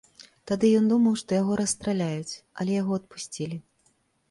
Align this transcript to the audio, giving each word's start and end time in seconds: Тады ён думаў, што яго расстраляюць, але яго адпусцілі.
Тады 0.51 0.71
ён 0.77 0.87
думаў, 0.93 1.13
што 1.23 1.29
яго 1.41 1.59
расстраляюць, 1.61 2.33
але 2.63 2.81
яго 2.81 2.91
адпусцілі. 3.05 3.63